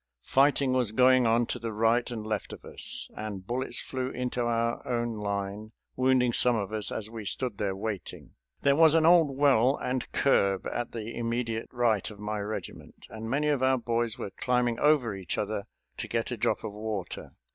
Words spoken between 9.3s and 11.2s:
well and curb at the